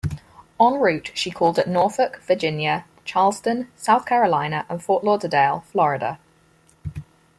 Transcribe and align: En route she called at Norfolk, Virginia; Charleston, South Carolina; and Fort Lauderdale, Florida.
En 0.59 0.79
route 0.79 1.11
she 1.13 1.29
called 1.29 1.59
at 1.59 1.67
Norfolk, 1.69 2.19
Virginia; 2.23 2.85
Charleston, 3.05 3.67
South 3.75 4.03
Carolina; 4.03 4.65
and 4.67 4.83
Fort 4.83 5.03
Lauderdale, 5.03 5.63
Florida. 5.71 6.17